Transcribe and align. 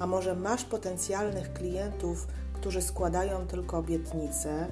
a 0.00 0.06
może 0.06 0.34
masz 0.34 0.64
potencjalnych 0.64 1.52
klientów, 1.52 2.26
którzy 2.52 2.82
składają 2.82 3.46
tylko 3.46 3.78
obietnice, 3.78 4.66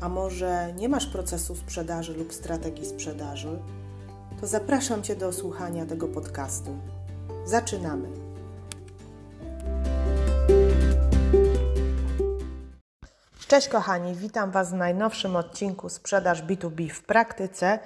a 0.00 0.08
może 0.08 0.72
nie 0.72 0.88
masz 0.88 1.06
procesu 1.06 1.56
sprzedaży 1.56 2.14
lub 2.14 2.32
strategii 2.32 2.86
sprzedaży, 2.86 3.58
to 4.40 4.46
zapraszam 4.46 5.02
Cię 5.02 5.16
do 5.16 5.32
słuchania 5.32 5.86
tego 5.86 6.08
podcastu. 6.08 6.76
Zaczynamy! 7.44 8.08
Cześć 13.48 13.68
kochani, 13.68 14.14
witam 14.14 14.50
Was 14.50 14.70
w 14.70 14.74
najnowszym 14.74 15.36
odcinku 15.36 15.88
Sprzedaż 15.88 16.42
B2B 16.42 16.88
w 16.88 17.02
praktyce. 17.02 17.78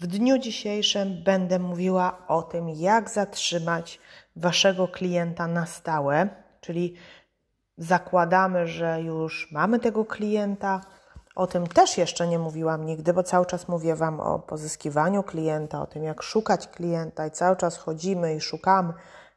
W 0.00 0.06
dniu 0.06 0.38
dzisiejszym 0.38 1.22
będę 1.24 1.58
mówiła 1.58 2.18
o 2.28 2.42
tym, 2.42 2.68
jak 2.68 3.10
zatrzymać 3.10 4.00
Waszego 4.36 4.88
klienta 4.88 5.46
na 5.46 5.66
stałe, 5.66 6.28
czyli 6.60 6.94
zakładamy, 7.78 8.66
że 8.66 9.02
już 9.02 9.52
mamy 9.52 9.78
tego 9.78 10.04
klienta. 10.04 10.80
O 11.34 11.46
tym 11.46 11.66
też 11.66 11.98
jeszcze 11.98 12.28
nie 12.28 12.38
mówiłam 12.38 12.86
nigdy, 12.86 13.12
bo 13.12 13.22
cały 13.22 13.46
czas 13.46 13.68
mówię 13.68 13.96
Wam 13.96 14.20
o 14.20 14.38
pozyskiwaniu 14.38 15.22
klienta, 15.22 15.82
o 15.82 15.86
tym, 15.86 16.04
jak 16.04 16.22
szukać 16.22 16.68
klienta 16.68 17.26
i 17.26 17.30
cały 17.30 17.56
czas 17.56 17.76
chodzimy 17.76 18.34
i 18.34 18.40
szukamy, 18.40 18.92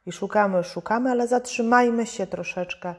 i 0.06 0.12
szukamy, 0.12 0.64
szukamy, 0.64 1.10
ale 1.10 1.28
zatrzymajmy 1.28 2.06
się 2.06 2.26
troszeczkę 2.26 2.94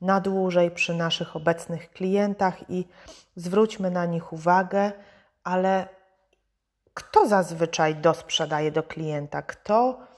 na 0.00 0.20
dłużej 0.20 0.70
przy 0.70 0.94
naszych 0.94 1.36
obecnych 1.36 1.90
klientach 1.90 2.70
i 2.70 2.88
zwróćmy 3.36 3.90
na 3.90 4.06
nich 4.06 4.32
uwagę, 4.32 4.92
ale 5.44 5.88
kto 6.94 7.28
zazwyczaj 7.28 7.94
dosprzedaje 7.94 8.72
do 8.72 8.82
klienta? 8.82 9.42
Kto 9.42 10.09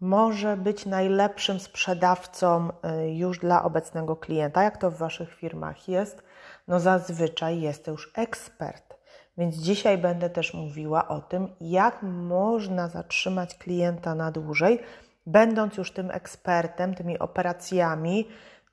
może 0.00 0.56
być 0.56 0.86
najlepszym 0.86 1.60
sprzedawcą 1.60 2.68
y, 2.68 3.10
już 3.10 3.38
dla 3.38 3.62
obecnego 3.62 4.16
klienta? 4.16 4.62
Jak 4.62 4.76
to 4.76 4.90
w 4.90 4.96
Waszych 4.96 5.34
firmach 5.34 5.88
jest? 5.88 6.22
No 6.68 6.80
zazwyczaj 6.80 7.60
jest 7.60 7.84
to 7.84 7.90
już 7.90 8.12
ekspert. 8.14 8.94
Więc 9.38 9.56
dzisiaj 9.56 9.98
będę 9.98 10.30
też 10.30 10.54
mówiła 10.54 11.08
o 11.08 11.20
tym, 11.20 11.48
jak 11.60 12.02
można 12.02 12.88
zatrzymać 12.88 13.54
klienta 13.54 14.14
na 14.14 14.30
dłużej, 14.30 14.78
będąc 15.26 15.76
już 15.76 15.92
tym 15.92 16.10
ekspertem, 16.10 16.94
tymi 16.94 17.18
operacjami, 17.18 18.28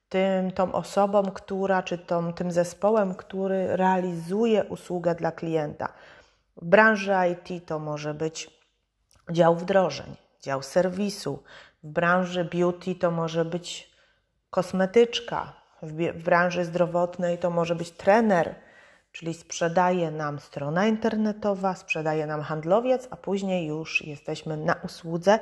tym, 0.09 0.51
tą 0.51 0.71
osobą, 0.71 1.23
która, 1.23 1.83
czy 1.83 1.97
tą, 1.97 2.33
tym 2.33 2.51
zespołem, 2.51 3.15
który 3.15 3.77
realizuje 3.77 4.63
usługę 4.63 5.15
dla 5.15 5.31
klienta. 5.31 5.93
W 6.57 6.65
branży 6.65 7.13
IT 7.31 7.65
to 7.65 7.79
może 7.79 8.13
być 8.13 8.59
dział 9.31 9.55
wdrożeń, 9.55 10.15
dział 10.47 10.63
serwisu, 10.63 11.43
w 11.83 11.87
branży 11.87 12.45
beauty 12.45 12.95
to 12.95 13.11
może 13.11 13.45
być 13.45 13.91
kosmetyczka, 14.49 15.53
w, 15.81 16.23
branży 16.23 16.65
zdrowotnej 16.65 17.37
to 17.37 17.49
może 17.49 17.75
być 17.75 17.91
trener, 17.91 18.55
czyli 19.11 19.33
sprzedaje 19.33 20.11
nam 20.11 20.39
strona 20.39 20.87
internetowa, 20.87 21.75
sprzedaje 21.75 22.25
nam 22.25 22.41
handlowiec, 22.41 23.07
a 23.11 23.15
później 23.15 23.67
już 23.67 24.01
jesteśmy 24.01 24.57
na 24.57 24.73
usłudze 24.73 25.39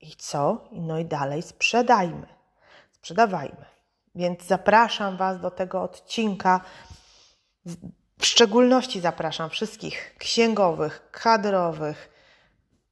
i 0.00 0.16
co? 0.16 0.68
No 0.72 0.98
i 0.98 1.04
dalej 1.04 1.42
sprzedajmy, 1.42 2.26
sprzedawajmy. 2.92 3.64
Więc 4.14 4.46
zapraszam 4.46 5.16
Was 5.16 5.40
do 5.40 5.50
tego 5.50 5.82
odcinka. 5.82 6.60
W 8.18 8.26
szczególności 8.26 9.00
zapraszam 9.00 9.50
wszystkich 9.50 10.14
księgowych, 10.18 11.10
kadrowych, 11.10 12.19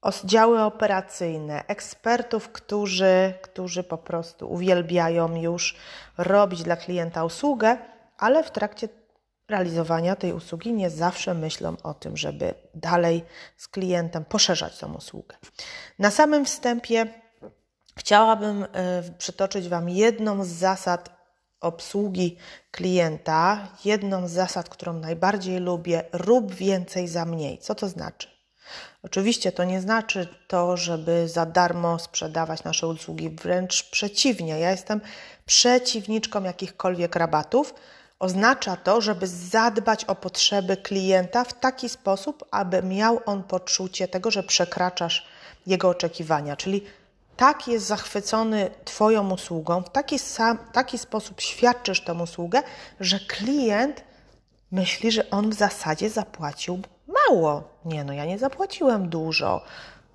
oddziały 0.02 0.62
operacyjne, 0.62 1.66
ekspertów, 1.66 2.48
którzy, 2.48 3.34
którzy 3.42 3.84
po 3.84 3.98
prostu 3.98 4.52
uwielbiają 4.52 5.36
już 5.36 5.76
robić 6.18 6.62
dla 6.62 6.76
klienta 6.76 7.24
usługę, 7.24 7.78
ale 8.18 8.44
w 8.44 8.50
trakcie 8.50 8.88
realizowania 9.48 10.16
tej 10.16 10.32
usługi 10.32 10.72
nie 10.72 10.90
zawsze 10.90 11.34
myślą 11.34 11.76
o 11.82 11.94
tym, 11.94 12.16
żeby 12.16 12.54
dalej 12.74 13.24
z 13.56 13.68
klientem 13.68 14.24
poszerzać 14.24 14.78
tą 14.78 14.94
usługę. 14.94 15.36
Na 15.98 16.10
samym 16.10 16.44
wstępie 16.44 17.06
chciałabym 17.96 18.62
y, 18.62 18.68
przytoczyć 19.18 19.68
Wam 19.68 19.88
jedną 19.88 20.44
z 20.44 20.48
zasad 20.48 21.18
obsługi 21.60 22.36
klienta, 22.70 23.68
jedną 23.84 24.28
z 24.28 24.30
zasad, 24.30 24.68
którą 24.68 24.92
najbardziej 24.92 25.60
lubię, 25.60 26.04
rób 26.12 26.54
więcej 26.54 27.08
za 27.08 27.24
mniej. 27.24 27.58
Co 27.58 27.74
to 27.74 27.88
znaczy? 27.88 28.37
Oczywiście 29.02 29.52
to 29.52 29.64
nie 29.64 29.80
znaczy 29.80 30.28
to, 30.48 30.76
żeby 30.76 31.28
za 31.28 31.46
darmo 31.46 31.98
sprzedawać 31.98 32.64
nasze 32.64 32.86
usługi, 32.86 33.30
wręcz 33.30 33.90
przeciwnie. 33.90 34.58
Ja 34.58 34.70
jestem 34.70 35.00
przeciwniczką 35.46 36.42
jakichkolwiek 36.42 37.16
rabatów. 37.16 37.74
Oznacza 38.18 38.76
to, 38.76 39.00
żeby 39.00 39.26
zadbać 39.26 40.04
o 40.04 40.14
potrzeby 40.14 40.76
klienta 40.76 41.44
w 41.44 41.60
taki 41.60 41.88
sposób, 41.88 42.44
aby 42.50 42.82
miał 42.82 43.20
on 43.26 43.42
poczucie 43.42 44.08
tego, 44.08 44.30
że 44.30 44.42
przekraczasz 44.42 45.26
jego 45.66 45.88
oczekiwania. 45.88 46.56
Czyli 46.56 46.82
tak 47.36 47.68
jest 47.68 47.86
zachwycony 47.86 48.70
Twoją 48.84 49.30
usługą, 49.30 49.82
w 49.82 49.90
taki, 49.90 50.18
sam, 50.18 50.58
taki 50.72 50.98
sposób 50.98 51.40
świadczysz 51.40 52.00
tę 52.00 52.14
usługę, 52.14 52.62
że 53.00 53.20
klient 53.20 54.04
myśli, 54.72 55.12
że 55.12 55.30
on 55.30 55.50
w 55.50 55.54
zasadzie 55.54 56.10
zapłacił 56.10 56.82
mało. 57.08 57.62
Nie, 57.84 58.04
no 58.04 58.12
ja 58.12 58.24
nie 58.24 58.38
zapłaciłem 58.38 59.08
dużo, 59.08 59.64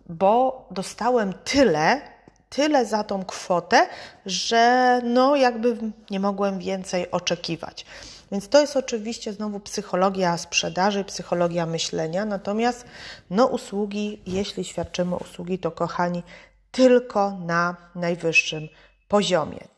bo 0.09 0.65
dostałem 0.71 1.33
tyle, 1.43 2.01
tyle 2.49 2.85
za 2.85 3.03
tą 3.03 3.25
kwotę, 3.25 3.87
że 4.25 5.01
no 5.03 5.35
jakby 5.35 5.77
nie 6.09 6.19
mogłem 6.19 6.59
więcej 6.59 7.11
oczekiwać. 7.11 7.85
Więc 8.31 8.49
to 8.49 8.61
jest 8.61 8.77
oczywiście 8.77 9.33
znowu 9.33 9.59
psychologia 9.59 10.37
sprzedaży, 10.37 11.03
psychologia 11.03 11.65
myślenia, 11.65 12.25
natomiast 12.25 12.85
no 13.29 13.45
usługi, 13.45 14.21
jeśli 14.27 14.63
świadczymy 14.63 15.15
usługi, 15.15 15.59
to 15.59 15.71
kochani, 15.71 16.23
tylko 16.71 17.31
na 17.31 17.75
najwyższym 17.95 18.67
poziomie. 19.07 19.72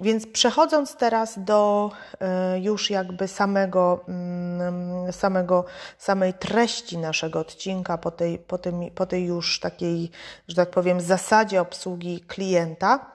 Więc 0.00 0.26
przechodząc 0.26 0.96
teraz 0.96 1.44
do 1.44 1.90
e, 2.20 2.60
już 2.60 2.90
jakby 2.90 3.28
samego, 3.28 4.04
mm, 4.08 5.12
samego, 5.12 5.64
samej 5.98 6.34
treści 6.34 6.98
naszego 6.98 7.38
odcinka, 7.38 7.98
po 7.98 8.10
tej, 8.10 8.38
po, 8.38 8.58
tym, 8.58 8.90
po 8.90 9.06
tej 9.06 9.24
już 9.24 9.60
takiej, 9.60 10.10
że 10.48 10.56
tak 10.56 10.70
powiem, 10.70 11.00
zasadzie 11.00 11.60
obsługi 11.60 12.20
klienta, 12.20 13.06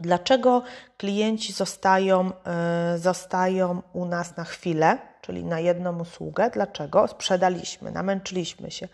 dlaczego 0.00 0.62
klienci 0.98 1.52
zostają, 1.52 2.30
e, 2.46 2.98
zostają 2.98 3.82
u 3.92 4.04
nas 4.04 4.36
na 4.36 4.44
chwilę, 4.44 4.98
czyli 5.22 5.44
na 5.44 5.60
jedną 5.60 6.00
usługę, 6.00 6.50
dlaczego? 6.50 7.08
Sprzedaliśmy, 7.08 7.90
namęczyliśmy 7.90 8.70
się, 8.70 8.88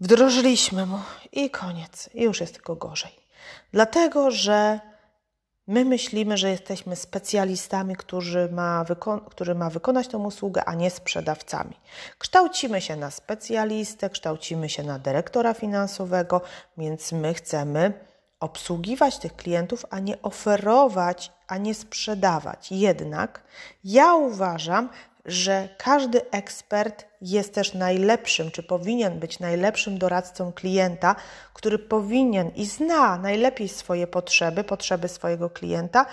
wdrożyliśmy 0.00 0.86
mu 0.86 0.98
i 1.32 1.50
koniec, 1.50 2.10
i 2.14 2.22
już 2.22 2.40
jest 2.40 2.54
tylko 2.54 2.76
gorzej. 2.76 3.12
Dlatego, 3.72 4.30
że 4.30 4.80
My 5.68 5.84
myślimy, 5.84 6.36
że 6.36 6.50
jesteśmy 6.50 6.96
specjalistami, 6.96 7.96
którzy 7.96 8.48
ma, 8.52 8.84
który 9.30 9.54
ma 9.54 9.70
wykonać 9.70 10.08
tę 10.08 10.18
usługę, 10.18 10.64
a 10.64 10.74
nie 10.74 10.90
sprzedawcami. 10.90 11.76
Kształcimy 12.18 12.80
się 12.80 12.96
na 12.96 13.10
specjalistę, 13.10 14.10
kształcimy 14.10 14.68
się 14.68 14.82
na 14.82 14.98
dyrektora 14.98 15.54
finansowego, 15.54 16.40
więc 16.78 17.12
my 17.12 17.34
chcemy 17.34 17.92
obsługiwać 18.40 19.18
tych 19.18 19.36
klientów, 19.36 19.86
a 19.90 19.98
nie 19.98 20.22
oferować, 20.22 21.32
a 21.48 21.56
nie 21.58 21.74
sprzedawać. 21.74 22.72
Jednak 22.72 23.42
ja 23.84 24.14
uważam, 24.14 24.88
że 25.26 25.68
każdy 25.78 26.30
ekspert 26.30 27.04
jest 27.20 27.54
też 27.54 27.74
najlepszym, 27.74 28.50
czy 28.50 28.62
powinien 28.62 29.18
być 29.18 29.38
najlepszym 29.38 29.98
doradcą 29.98 30.52
klienta, 30.52 31.16
który 31.52 31.78
powinien 31.78 32.48
i 32.48 32.66
zna 32.66 33.18
najlepiej 33.18 33.68
swoje 33.68 34.06
potrzeby, 34.06 34.64
potrzeby 34.64 35.08
swojego 35.08 35.50
klienta, 35.50 36.06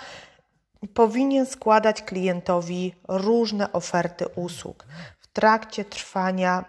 powinien 0.94 1.46
składać 1.46 2.02
klientowi 2.02 2.94
różne 3.08 3.72
oferty 3.72 4.28
usług. 4.28 4.86
W 5.20 5.26
trakcie 5.26 5.84
trwania 5.84 6.64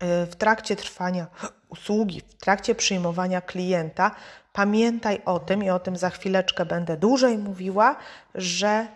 w 0.00 0.36
trakcie 0.36 0.76
trwania 0.76 1.26
usługi, 1.68 2.20
w 2.20 2.34
trakcie 2.34 2.74
przyjmowania 2.74 3.40
klienta, 3.40 4.10
pamiętaj 4.52 5.20
o 5.24 5.38
tym 5.38 5.64
i 5.64 5.70
o 5.70 5.78
tym 5.78 5.96
za 5.96 6.10
chwileczkę 6.10 6.66
będę 6.66 6.96
dłużej 6.96 7.38
mówiła, 7.38 7.96
że 8.34 8.86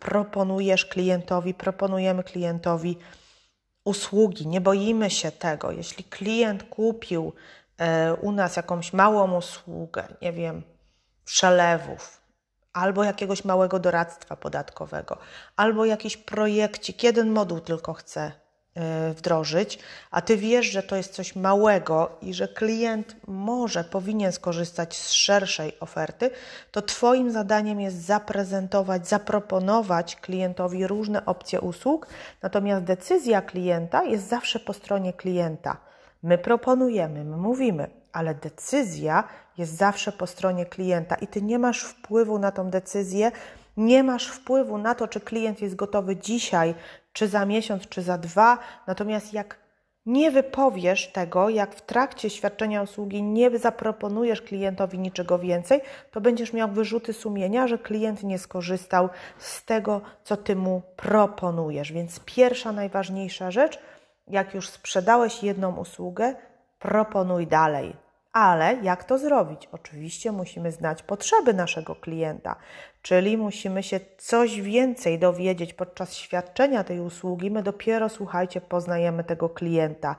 proponujesz 0.00 0.84
klientowi, 0.84 1.54
proponujemy 1.54 2.24
klientowi 2.24 2.98
usługi. 3.84 4.46
Nie 4.46 4.60
boimy 4.60 5.10
się 5.10 5.32
tego. 5.32 5.72
Jeśli 5.72 6.04
klient 6.04 6.62
kupił 6.62 7.32
e, 7.78 8.14
u 8.14 8.32
nas 8.32 8.56
jakąś 8.56 8.92
małą 8.92 9.36
usługę, 9.36 10.04
nie 10.22 10.32
wiem, 10.32 10.62
przelewów, 11.24 12.20
albo 12.72 13.04
jakiegoś 13.04 13.44
małego 13.44 13.78
doradztwa 13.78 14.36
podatkowego, 14.36 15.18
albo 15.56 15.84
jakiś 15.84 16.16
projekcik, 16.16 17.02
jeden 17.02 17.30
moduł 17.30 17.60
tylko 17.60 17.94
chce 17.94 18.32
wdrożyć, 19.14 19.78
a 20.10 20.20
ty 20.20 20.36
wiesz, 20.36 20.66
że 20.66 20.82
to 20.82 20.96
jest 20.96 21.12
coś 21.12 21.36
małego 21.36 22.10
i 22.22 22.34
że 22.34 22.48
klient 22.48 23.16
może, 23.26 23.84
powinien 23.84 24.32
skorzystać 24.32 24.96
z 24.96 25.10
szerszej 25.10 25.80
oferty, 25.80 26.30
to 26.70 26.82
Twoim 26.82 27.30
zadaniem 27.30 27.80
jest 27.80 27.96
zaprezentować, 27.96 29.08
zaproponować 29.08 30.16
klientowi 30.16 30.86
różne 30.86 31.26
opcje 31.26 31.60
usług, 31.60 32.06
natomiast 32.42 32.84
decyzja 32.84 33.42
klienta 33.42 34.04
jest 34.04 34.28
zawsze 34.28 34.60
po 34.60 34.72
stronie 34.72 35.12
klienta. 35.12 35.76
My 36.22 36.38
proponujemy, 36.38 37.24
my 37.24 37.36
mówimy, 37.36 37.90
ale 38.12 38.34
decyzja 38.34 39.24
jest 39.58 39.76
zawsze 39.76 40.12
po 40.12 40.26
stronie 40.26 40.66
klienta 40.66 41.14
i 41.14 41.26
ty 41.26 41.42
nie 41.42 41.58
masz 41.58 41.82
wpływu 41.82 42.38
na 42.38 42.52
tą 42.52 42.70
decyzję, 42.70 43.32
nie 43.76 44.04
masz 44.04 44.28
wpływu 44.28 44.78
na 44.78 44.94
to, 44.94 45.08
czy 45.08 45.20
klient 45.20 45.62
jest 45.62 45.76
gotowy 45.76 46.16
dzisiaj, 46.16 46.74
czy 47.18 47.28
za 47.28 47.46
miesiąc, 47.46 47.88
czy 47.88 48.02
za 48.02 48.18
dwa. 48.18 48.58
Natomiast 48.86 49.32
jak 49.32 49.58
nie 50.06 50.30
wypowiesz 50.30 51.12
tego, 51.12 51.48
jak 51.48 51.74
w 51.74 51.82
trakcie 51.82 52.30
świadczenia 52.30 52.82
usługi 52.82 53.22
nie 53.22 53.58
zaproponujesz 53.58 54.42
klientowi 54.42 54.98
niczego 54.98 55.38
więcej, 55.38 55.80
to 56.10 56.20
będziesz 56.20 56.52
miał 56.52 56.68
wyrzuty 56.68 57.12
sumienia, 57.12 57.68
że 57.68 57.78
klient 57.78 58.22
nie 58.22 58.38
skorzystał 58.38 59.08
z 59.38 59.64
tego, 59.64 60.00
co 60.24 60.36
ty 60.36 60.56
mu 60.56 60.82
proponujesz. 60.96 61.92
Więc 61.92 62.20
pierwsza, 62.20 62.72
najważniejsza 62.72 63.50
rzecz, 63.50 63.78
jak 64.28 64.54
już 64.54 64.68
sprzedałeś 64.68 65.42
jedną 65.42 65.76
usługę, 65.76 66.34
proponuj 66.78 67.46
dalej. 67.46 67.96
Ale 68.32 68.76
jak 68.82 69.04
to 69.04 69.18
zrobić? 69.18 69.68
Oczywiście 69.72 70.32
musimy 70.32 70.72
znać 70.72 71.02
potrzeby 71.02 71.54
naszego 71.54 71.94
klienta, 71.94 72.56
czyli 73.02 73.36
musimy 73.36 73.82
się 73.82 74.00
coś 74.18 74.60
więcej 74.60 75.18
dowiedzieć 75.18 75.74
podczas 75.74 76.14
świadczenia 76.14 76.84
tej 76.84 77.00
usługi. 77.00 77.50
My 77.50 77.62
dopiero, 77.62 78.08
słuchajcie, 78.08 78.60
poznajemy 78.60 79.24
tego 79.24 79.48
klienta. 79.48 80.16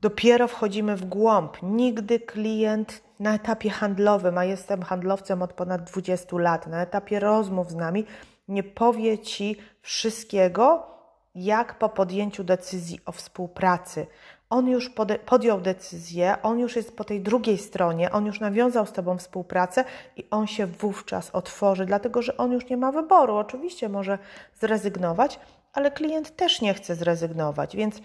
Dopiero 0.00 0.48
wchodzimy 0.48 0.96
w 0.96 1.04
głąb. 1.04 1.56
Nigdy 1.62 2.20
klient 2.20 3.02
na 3.20 3.34
etapie 3.34 3.70
handlowym, 3.70 4.38
a 4.38 4.44
jestem 4.44 4.82
handlowcem 4.82 5.42
od 5.42 5.52
ponad 5.52 5.90
20 5.90 6.38
lat, 6.38 6.66
na 6.66 6.82
etapie 6.82 7.20
rozmów 7.20 7.70
z 7.70 7.74
nami, 7.74 8.06
nie 8.48 8.62
powie 8.62 9.18
ci 9.18 9.56
wszystkiego, 9.82 10.86
jak 11.34 11.78
po 11.78 11.88
podjęciu 11.88 12.44
decyzji 12.44 13.00
o 13.06 13.12
współpracy 13.12 14.06
on 14.50 14.68
już 14.68 14.90
podjął 15.26 15.60
decyzję, 15.60 16.36
on 16.42 16.58
już 16.58 16.76
jest 16.76 16.96
po 16.96 17.04
tej 17.04 17.20
drugiej 17.20 17.58
stronie, 17.58 18.12
on 18.12 18.26
już 18.26 18.40
nawiązał 18.40 18.86
z 18.86 18.92
Tobą 18.92 19.18
współpracę 19.18 19.84
i 20.16 20.24
on 20.30 20.46
się 20.46 20.66
wówczas 20.66 21.30
otworzy, 21.30 21.86
dlatego 21.86 22.22
że 22.22 22.36
on 22.36 22.52
już 22.52 22.68
nie 22.68 22.76
ma 22.76 22.92
wyboru. 22.92 23.36
Oczywiście 23.36 23.88
może 23.88 24.18
zrezygnować, 24.60 25.40
ale 25.72 25.90
klient 25.90 26.36
też 26.36 26.60
nie 26.60 26.74
chce 26.74 26.94
zrezygnować, 26.94 27.76
więc 27.76 28.00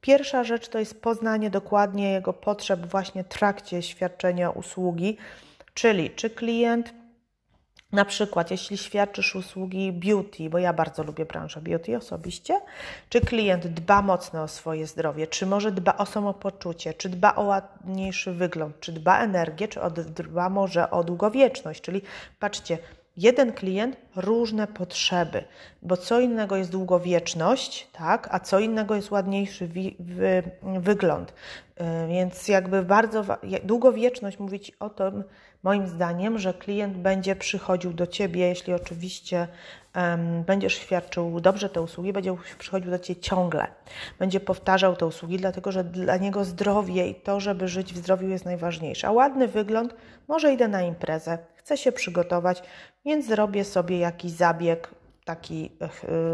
pierwsza 0.00 0.44
rzecz 0.44 0.68
to 0.68 0.78
jest 0.78 1.02
poznanie 1.02 1.50
dokładnie 1.50 2.12
jego 2.12 2.32
potrzeb 2.32 2.86
właśnie 2.86 3.24
w 3.24 3.28
trakcie 3.28 3.82
świadczenia 3.82 4.50
usługi, 4.50 5.16
czyli 5.74 6.10
czy 6.10 6.30
klient 6.30 6.94
na 7.92 8.04
przykład, 8.04 8.50
jeśli 8.50 8.78
świadczysz 8.78 9.34
usługi 9.34 9.92
beauty, 9.92 10.50
bo 10.50 10.58
ja 10.58 10.72
bardzo 10.72 11.02
lubię 11.02 11.26
branżę 11.26 11.60
beauty 11.60 11.96
osobiście, 11.96 12.60
czy 13.08 13.20
klient 13.20 13.66
dba 13.66 14.02
mocno 14.02 14.42
o 14.42 14.48
swoje 14.48 14.86
zdrowie, 14.86 15.26
czy 15.26 15.46
może 15.46 15.72
dba 15.72 15.96
o 15.96 16.06
samopoczucie, 16.06 16.94
czy 16.94 17.08
dba 17.08 17.34
o 17.34 17.42
ładniejszy 17.42 18.32
wygląd, 18.32 18.80
czy 18.80 18.92
dba 18.92 19.18
o 19.18 19.22
energię, 19.22 19.68
czy 19.68 19.80
dba 20.14 20.48
może 20.48 20.90
o 20.90 21.04
długowieczność. 21.04 21.80
Czyli 21.80 22.02
patrzcie, 22.38 22.78
jeden 23.16 23.52
klient, 23.52 23.96
różne 24.16 24.66
potrzeby, 24.66 25.44
bo 25.82 25.96
co 25.96 26.20
innego 26.20 26.56
jest 26.56 26.70
długowieczność, 26.70 27.88
tak, 27.92 28.28
a 28.30 28.40
co 28.40 28.58
innego 28.60 28.94
jest 28.94 29.10
ładniejszy 29.10 29.68
wi- 29.68 29.96
wy- 30.00 30.50
wygląd. 30.80 31.34
Yy, 31.80 32.08
więc 32.08 32.48
jakby 32.48 32.82
bardzo 32.82 33.24
długowieczność 33.64 34.38
mówi 34.38 34.60
Ci 34.60 34.72
o 34.80 34.90
tym, 34.90 35.24
moim 35.62 35.86
zdaniem, 35.86 36.38
że 36.38 36.54
klient 36.54 36.96
będzie 36.96 37.36
przychodził 37.36 37.92
do 37.92 38.06
Ciebie, 38.06 38.48
jeśli 38.48 38.72
oczywiście 38.72 39.48
um, 39.96 40.42
będziesz 40.42 40.74
świadczył 40.74 41.40
dobrze 41.40 41.68
te 41.68 41.82
usługi, 41.82 42.12
będzie 42.12 42.36
przychodził 42.58 42.90
do 42.90 42.98
Ciebie 42.98 43.20
ciągle. 43.20 43.66
Będzie 44.18 44.40
powtarzał 44.40 44.96
te 44.96 45.06
usługi, 45.06 45.36
dlatego 45.36 45.72
że 45.72 45.84
dla 45.84 46.16
niego 46.16 46.44
zdrowie 46.44 47.08
i 47.08 47.14
to, 47.14 47.40
żeby 47.40 47.68
żyć 47.68 47.94
w 47.94 47.96
zdrowiu 47.96 48.28
jest 48.28 48.44
najważniejsze. 48.44 49.08
A 49.08 49.12
ładny 49.12 49.48
wygląd, 49.48 49.94
może 50.28 50.52
idę 50.52 50.68
na 50.68 50.82
imprezę, 50.82 51.38
chcę 51.54 51.76
się 51.76 51.92
przygotować, 51.92 52.62
więc 53.04 53.26
zrobię 53.26 53.64
sobie 53.64 53.98
jakiś 53.98 54.30
zabieg, 54.30 54.90
taki 55.24 55.72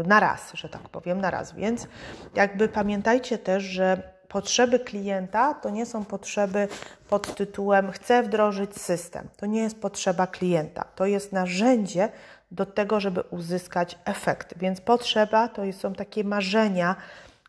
na 0.05 0.19
raz, 0.19 0.53
że 0.53 0.69
tak 0.69 0.89
powiem, 0.89 1.21
na 1.21 1.31
raz. 1.31 1.55
Więc 1.55 1.87
jakby 2.35 2.67
pamiętajcie 2.67 3.37
też, 3.37 3.63
że 3.63 4.14
potrzeby 4.27 4.79
klienta 4.79 5.53
to 5.53 5.69
nie 5.69 5.85
są 5.85 6.05
potrzeby 6.05 6.67
pod 7.09 7.35
tytułem 7.35 7.91
chcę 7.91 8.23
wdrożyć 8.23 8.81
system. 8.81 9.27
To 9.37 9.45
nie 9.45 9.61
jest 9.61 9.81
potrzeba 9.81 10.27
klienta. 10.27 10.85
To 10.95 11.05
jest 11.05 11.31
narzędzie 11.33 12.09
do 12.51 12.65
tego, 12.65 12.99
żeby 12.99 13.21
uzyskać 13.21 13.99
efekt. 14.05 14.57
Więc 14.57 14.81
potrzeba 14.81 15.47
to 15.47 15.61
są 15.73 15.93
takie 15.93 16.23
marzenia, 16.23 16.95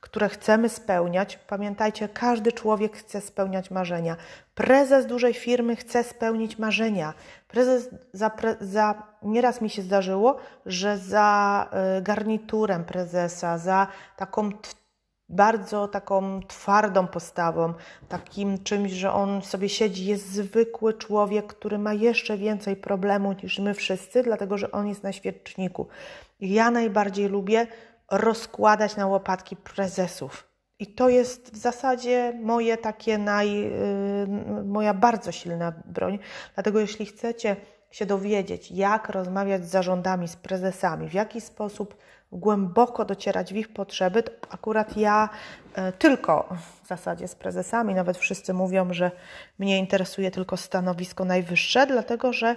które 0.01 0.29
chcemy 0.29 0.69
spełniać. 0.69 1.39
Pamiętajcie, 1.47 2.09
każdy 2.09 2.53
człowiek 2.53 2.97
chce 2.97 3.21
spełniać 3.21 3.71
marzenia. 3.71 4.17
Prezes 4.55 5.07
dużej 5.07 5.35
firmy 5.35 5.77
chce 5.77 6.05
spełnić 6.05 6.59
marzenia. 6.59 7.15
Prezes 7.49 7.89
za, 8.13 8.31
za 8.61 9.03
nieraz 9.23 9.61
mi 9.61 9.71
się 9.71 9.83
zdarzyło, 9.83 10.37
że 10.67 10.99
za 10.99 11.69
y, 11.99 12.03
garniturem 12.03 12.85
prezesa, 12.85 13.59
za 13.59 13.87
taką 14.17 14.51
bardzo 15.29 15.89
taką 15.89 16.41
twardą 16.49 17.07
postawą, 17.07 17.75
takim 18.09 18.63
czymś, 18.63 18.93
że 18.93 19.13
on 19.13 19.43
sobie 19.43 19.69
siedzi, 19.69 20.07
jest 20.07 20.29
zwykły 20.33 20.95
człowiek, 20.95 21.47
który 21.47 21.79
ma 21.79 21.95
jeszcze 21.95 22.37
więcej 22.37 22.77
problemów 22.77 23.43
niż 23.43 23.59
my 23.59 23.75
wszyscy, 23.75 24.23
dlatego 24.23 24.59
że 24.59 24.71
on 24.71 24.89
jest 24.89 25.03
na 25.03 25.13
świeczniku. 25.13 25.87
Ja 26.41 26.71
najbardziej 26.71 27.29
lubię 27.29 27.67
rozkładać 28.11 28.97
na 28.97 29.07
łopatki 29.07 29.57
prezesów. 29.57 30.49
I 30.79 30.87
to 30.87 31.09
jest 31.09 31.53
w 31.53 31.57
zasadzie 31.57 32.39
moje 32.43 32.77
takie 32.77 33.19
naj, 33.19 33.61
yy, 33.61 34.65
moja 34.65 34.95
bardzo 34.95 35.33
silna 35.33 35.73
broń. 35.85 36.19
Dlatego 36.55 36.81
jeśli 36.81 37.07
chcecie 37.07 37.57
się 37.97 38.07
dowiedzieć, 38.07 38.71
jak 38.71 39.09
rozmawiać 39.09 39.67
z 39.67 39.71
zarządami, 39.71 40.29
z 40.29 40.37
prezesami, 40.37 41.09
w 41.09 41.15
jaki 41.15 41.41
sposób 41.41 41.97
głęboko 42.33 43.05
docierać 43.05 43.53
w 43.53 43.57
ich 43.57 43.73
potrzeby, 43.73 44.23
to 44.23 44.33
akurat 44.51 44.97
ja 44.97 45.29
e, 45.75 45.93
tylko 45.93 46.57
w 46.85 46.89
zasadzie 46.89 47.29
z 47.29 47.35
prezesami, 47.35 47.95
nawet 47.95 48.19
wszyscy 48.19 48.55
mówią, 48.55 48.93
że 48.93 49.11
mnie 49.59 49.79
interesuje 49.79 50.31
tylko 50.31 50.57
stanowisko 50.57 51.25
najwyższe, 51.25 51.87
dlatego 51.87 52.33
że 52.33 52.57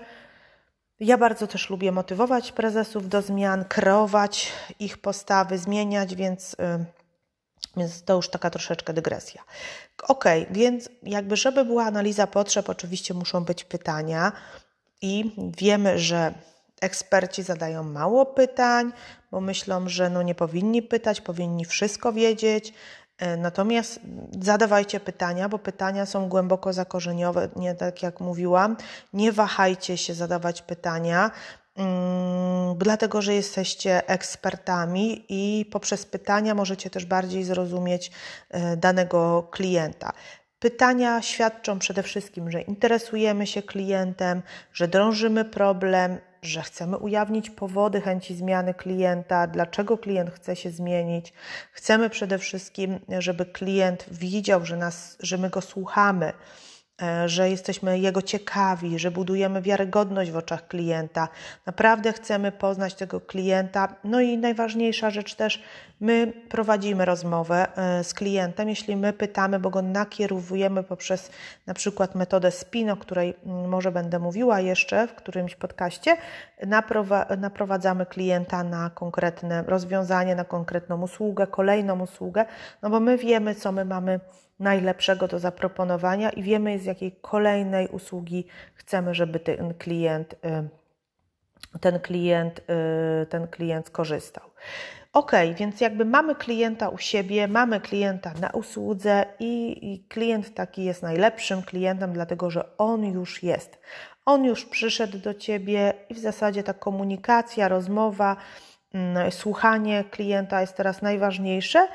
ja 1.00 1.18
bardzo 1.18 1.48
też 1.48 1.70
lubię 1.70 1.92
motywować 1.92 2.52
prezesów 2.52 3.10
do 3.10 3.22
zmian, 3.22 3.66
kreować 3.66 4.52
ich 4.80 4.98
postawy, 4.98 5.58
zmieniać, 5.58 6.16
więc, 6.16 6.56
e, 6.60 6.86
więc 7.78 8.04
to 8.04 8.16
już 8.16 8.30
taka 8.30 8.50
troszeczkę 8.50 8.94
dygresja. 8.94 9.44
Ok, 10.08 10.26
więc 10.52 10.90
jakby, 11.04 11.36
żeby 11.36 11.66
była 11.66 11.86
analiza 11.86 12.28
potrzeb, 12.28 12.70
oczywiście 12.70 13.14
muszą 13.14 13.44
być 13.44 13.64
pytania 13.64 14.32
i 15.02 15.32
wiemy, 15.58 16.00
że 16.00 16.34
Eksperci 16.82 17.44
zadają 17.44 17.84
mało 17.84 18.26
pytań, 18.26 18.92
bo 19.32 19.42
myślą, 19.42 19.90
że 19.90 20.10
no 20.10 20.22
nie 20.22 20.36
powinni 20.36 20.82
pytać, 20.82 21.22
powinni 21.22 21.66
wszystko 21.66 22.14
wiedzieć. 22.14 22.74
E, 23.18 23.38
natomiast 23.38 24.00
zadawajcie 24.42 25.00
pytania, 25.00 25.50
bo 25.50 25.60
pytania 25.60 26.06
są 26.06 26.30
głęboko 26.30 26.74
zakorzeniowe, 26.74 27.50
nie 27.56 27.76
tak 27.76 28.04
jak 28.04 28.20
mówiłam. 28.20 28.78
Nie 29.14 29.32
wahajcie 29.32 29.98
się 29.98 30.14
zadawać 30.14 30.62
pytania, 30.62 31.32
mm, 31.76 32.78
dlatego 32.78 33.22
że 33.22 33.34
jesteście 33.34 34.08
ekspertami 34.08 35.26
i 35.30 35.66
poprzez 35.72 36.06
pytania 36.06 36.56
możecie 36.56 36.90
też 36.90 37.06
bardziej 37.06 37.44
zrozumieć 37.44 38.12
e, 38.50 38.78
danego 38.78 39.48
klienta. 39.52 40.14
Pytania 40.60 41.22
świadczą 41.22 41.80
przede 41.80 42.04
wszystkim, 42.04 42.52
że 42.52 42.62
interesujemy 42.62 43.48
się 43.48 43.62
klientem, 43.62 44.42
że 44.74 44.88
drążymy 44.88 45.46
problem 45.46 46.18
że 46.42 46.62
chcemy 46.62 46.98
ujawnić 46.98 47.50
powody 47.50 48.02
chęci 48.02 48.36
zmiany 48.36 48.74
klienta, 48.74 49.48
dlaczego 49.48 49.98
klient 49.98 50.30
chce 50.30 50.56
się 50.56 50.72
zmienić. 50.72 51.34
Chcemy 51.72 52.10
przede 52.10 52.38
wszystkim, 52.38 53.00
żeby 53.20 53.46
klient 53.46 54.06
widział, 54.12 54.66
że, 54.66 54.78
nas, 54.78 55.18
że 55.20 55.38
my 55.38 55.50
go 55.50 55.62
słuchamy, 55.62 56.34
że 57.26 57.50
jesteśmy 57.50 58.00
jego 58.00 58.22
ciekawi, 58.22 59.00
że 59.00 59.12
budujemy 59.12 59.62
wiarygodność 59.62 60.32
w 60.32 60.38
oczach 60.38 60.68
klienta. 60.68 61.28
Naprawdę 61.66 62.14
chcemy 62.14 62.52
poznać 62.52 62.94
tego 62.94 63.22
klienta. 63.22 63.96
No 64.04 64.22
i 64.22 64.38
najważniejsza 64.38 65.10
rzecz 65.10 65.36
też, 65.36 65.64
my 66.02 66.34
prowadzimy 66.50 67.06
rozmowę 67.06 67.68
e, 67.78 68.04
z 68.04 68.14
klientem, 68.14 68.70
jeśli 68.70 68.96
my 68.96 69.14
pytamy, 69.14 69.60
bo 69.60 69.70
go 69.70 69.82
nakierowujemy 69.82 70.84
poprzez 70.84 71.32
na 71.68 71.74
przykład 71.74 72.16
metodę 72.16 72.52
SPIN, 72.52 72.90
o 72.90 72.98
której 72.98 73.36
mm, 73.46 73.70
może 73.70 73.92
będę 73.92 74.20
mówiła 74.20 74.60
jeszcze 74.60 75.08
w 75.08 75.16
którymś 75.16 75.56
podcaście, 75.56 76.18
naprowadzamy 77.38 78.06
klienta 78.06 78.64
na 78.64 78.90
konkretne 78.90 79.64
rozwiązanie, 79.64 80.36
na 80.36 80.44
konkretną 80.44 81.02
usługę, 81.02 81.48
kolejną 81.48 82.00
usługę, 82.00 82.46
no 82.82 82.90
bo 82.90 83.00
my 83.00 83.18
wiemy, 83.18 83.56
co 83.56 83.72
my 83.72 83.86
mamy 83.86 84.20
najlepszego 84.60 85.28
do 85.28 85.40
zaproponowania 85.40 86.30
i 86.30 86.44
wiemy, 86.44 86.80
z 86.80 86.86
jakiej 86.86 87.12
kolejnej 87.22 87.88
usługi 87.88 88.46
chcemy, 88.76 89.14
żeby 89.14 89.40
ten 89.40 89.74
klient, 89.74 90.34
y, 90.34 91.80
ten 91.80 92.00
klient, 92.00 92.60
y, 92.60 93.26
ten 93.26 93.48
klient 93.48 93.88
skorzystał. 93.88 94.50
Ok, 95.14 95.32
więc 95.56 95.82
jakby 95.82 96.06
mamy 96.06 96.36
klienta 96.36 96.90
u 96.90 96.98
siebie, 96.98 97.48
mamy 97.48 97.80
klienta 97.80 98.34
na 98.42 98.50
usłudze 98.50 99.26
i, 99.40 99.78
i 99.94 100.00
klient 100.00 100.54
taki 100.54 100.84
jest 100.84 101.04
najlepszym 101.04 101.62
klientem, 101.62 102.14
dlatego 102.14 102.50
że 102.50 102.78
on 102.78 103.04
już 103.04 103.44
jest. 103.44 103.80
On 104.26 104.46
już 104.46 104.66
przyszedł 104.66 105.18
do 105.18 105.34
ciebie 105.34 105.94
i 106.10 106.14
w 106.14 106.20
zasadzie 106.20 106.64
ta 106.64 106.74
komunikacja, 106.74 107.68
rozmowa, 107.68 108.36
mm, 108.94 109.32
słuchanie 109.32 110.04
klienta 110.12 110.62
jest 110.62 110.76
teraz 110.76 111.02
najważniejsze, 111.02 111.88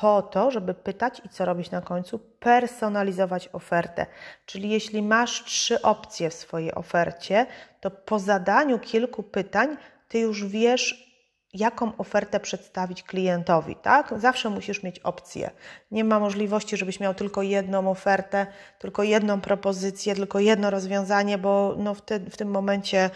po 0.00 0.22
to, 0.22 0.50
żeby 0.50 0.74
pytać 0.74 1.22
i 1.24 1.28
co 1.28 1.44
robić 1.44 1.70
na 1.70 1.80
końcu? 1.80 2.18
Personalizować 2.18 3.48
ofertę. 3.52 4.06
Czyli 4.46 4.70
jeśli 4.70 5.02
masz 5.02 5.44
trzy 5.44 5.82
opcje 5.82 6.30
w 6.30 6.34
swojej 6.34 6.74
ofercie, 6.74 7.46
to 7.80 7.90
po 7.90 8.18
zadaniu 8.18 8.78
kilku 8.78 9.22
pytań 9.22 9.76
ty 10.08 10.18
już 10.18 10.46
wiesz, 10.46 11.14
jaką 11.54 11.96
ofertę 11.96 12.40
przedstawić 12.40 13.02
klientowi, 13.02 13.76
tak? 13.76 14.14
Zawsze 14.16 14.50
musisz 14.50 14.82
mieć 14.82 14.98
opcję. 14.98 15.50
Nie 15.90 16.04
ma 16.04 16.20
możliwości, 16.20 16.76
żebyś 16.76 17.00
miał 17.00 17.14
tylko 17.14 17.42
jedną 17.42 17.90
ofertę, 17.90 18.46
tylko 18.78 19.02
jedną 19.02 19.40
propozycję, 19.40 20.14
tylko 20.14 20.40
jedno 20.40 20.70
rozwiązanie, 20.70 21.38
bo 21.38 21.74
no 21.78 21.94
w, 21.94 22.02
te, 22.02 22.20
w 22.20 22.36
tym 22.36 22.50
momencie 22.50 23.10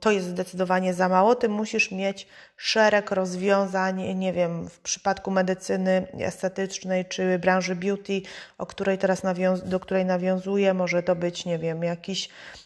to 0.00 0.10
jest 0.10 0.26
zdecydowanie 0.26 0.94
za 0.94 1.08
mało. 1.08 1.34
Ty 1.34 1.48
musisz 1.48 1.90
mieć 1.90 2.26
szereg 2.56 3.10
rozwiązań, 3.10 4.14
nie 4.14 4.32
wiem, 4.32 4.68
w 4.68 4.78
przypadku 4.78 5.30
medycyny 5.30 6.06
estetycznej 6.18 7.04
czy 7.04 7.38
branży 7.38 7.76
beauty, 7.76 8.22
o 8.58 8.66
której 8.66 8.98
teraz 8.98 9.22
do 9.64 9.80
której 9.80 10.04
nawiązuję, 10.04 10.74
może 10.74 11.02
to 11.02 11.16
być, 11.16 11.44
nie 11.44 11.58
wiem, 11.58 11.82
jakiś 11.82 12.28
Mm, 12.28 12.65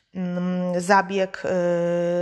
zabieg 0.79 1.43
y, 1.45 1.49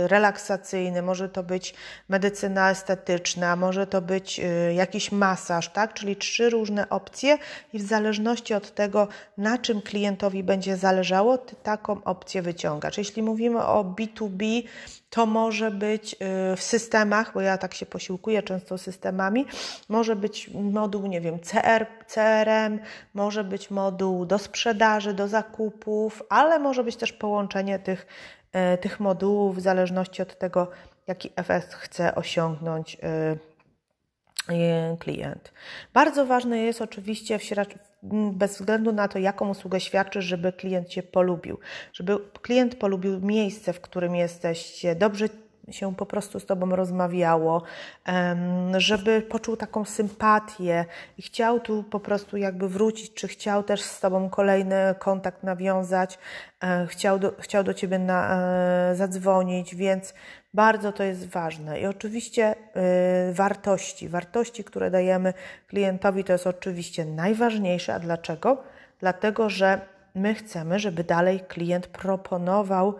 relaksacyjny, 0.07 1.01
może 1.01 1.29
to 1.29 1.43
być 1.43 1.73
medycyna 2.09 2.71
estetyczna, 2.71 3.55
może 3.55 3.87
to 3.87 4.01
być 4.01 4.39
y, 4.39 4.73
jakiś 4.73 5.11
masaż, 5.11 5.69
tak? 5.69 5.93
Czyli 5.93 6.15
trzy 6.15 6.49
różne 6.49 6.89
opcje 6.89 7.37
i 7.73 7.79
w 7.79 7.81
zależności 7.81 8.53
od 8.53 8.75
tego, 8.75 9.07
na 9.37 9.57
czym 9.57 9.81
klientowi 9.81 10.43
będzie 10.43 10.77
zależało, 10.77 11.37
ty 11.37 11.55
taką 11.55 12.03
opcję 12.03 12.41
wyciągasz. 12.41 12.97
Jeśli 12.97 13.23
mówimy 13.23 13.65
o 13.65 13.83
B2B, 13.83 14.63
to 15.09 15.25
może 15.25 15.71
być 15.71 16.13
y, 16.13 16.17
w 16.55 16.61
systemach, 16.61 17.33
bo 17.33 17.41
ja 17.41 17.57
tak 17.57 17.73
się 17.73 17.85
posiłkuję 17.85 18.43
często 18.43 18.77
systemami, 18.77 19.45
może 19.89 20.15
być 20.15 20.49
moduł, 20.53 21.07
nie 21.07 21.21
wiem, 21.21 21.39
CR, 21.39 21.85
CRM, 22.07 22.79
może 23.13 23.43
być 23.43 23.71
moduł 23.71 24.25
do 24.25 24.37
sprzedaży, 24.37 25.13
do 25.13 25.27
zakupów, 25.27 26.23
ale 26.29 26.59
może 26.59 26.83
być 26.83 26.95
też 26.95 27.13
połączenie 27.13 27.78
tych, 27.79 28.07
y, 28.73 28.77
tych 28.77 28.99
modułów 28.99 29.57
w 29.57 29.59
zależności 29.59 30.21
od 30.21 30.37
tego, 30.37 30.71
jaki 31.07 31.31
efekt 31.35 31.73
chce 31.73 32.15
osiągnąć 32.15 32.95
y, 32.95 32.99
klient. 34.99 35.53
Bardzo 35.93 36.25
ważne 36.25 36.59
jest 36.59 36.81
oczywiście 36.81 37.39
bez 38.33 38.51
względu 38.51 38.91
na 38.91 39.07
to, 39.07 39.19
jaką 39.19 39.49
usługę 39.49 39.79
świadczysz, 39.79 40.25
żeby 40.25 40.53
klient 40.53 40.87
Cię 40.87 41.03
polubił, 41.03 41.59
żeby 41.93 42.17
klient 42.41 42.75
polubił 42.75 43.19
miejsce, 43.21 43.73
w 43.73 43.81
którym 43.81 44.15
jesteście, 44.15 44.95
dobrze 44.95 45.29
się 45.71 45.95
po 45.95 46.05
prostu 46.05 46.39
z 46.39 46.45
Tobą 46.45 46.75
rozmawiało, 46.75 47.61
żeby 48.77 49.21
poczuł 49.21 49.57
taką 49.57 49.85
sympatię 49.85 50.85
i 51.17 51.21
chciał 51.21 51.59
tu 51.59 51.83
po 51.83 51.99
prostu 51.99 52.37
jakby 52.37 52.69
wrócić, 52.69 53.13
czy 53.13 53.27
chciał 53.27 53.63
też 53.63 53.81
z 53.81 53.99
Tobą 53.99 54.29
kolejny 54.29 54.75
kontakt 54.99 55.43
nawiązać, 55.43 56.19
e, 56.63 56.87
chciał 56.87 57.19
do, 57.19 57.33
chciał 57.39 57.63
do 57.63 57.73
Ciebie 57.73 57.99
na, 57.99 58.41
e, 58.91 58.95
zadzwonić, 58.95 59.75
więc 59.75 60.13
bardzo 60.53 60.91
to 60.91 61.03
jest 61.03 61.27
ważne. 61.27 61.79
I 61.79 61.85
oczywiście 61.85 62.55
y, 63.29 63.33
wartości, 63.33 64.09
wartości, 64.09 64.63
które 64.63 64.91
dajemy 64.91 65.33
klientowi, 65.67 66.23
to 66.23 66.33
jest 66.33 66.47
oczywiście 66.47 67.05
najważniejsze. 67.05 67.93
A 67.93 67.99
dlaczego? 67.99 68.63
Dlatego, 68.99 69.49
że 69.49 69.81
my 70.15 70.35
chcemy, 70.35 70.79
żeby 70.79 71.03
dalej 71.03 71.39
klient 71.39 71.87
proponował 71.87 72.95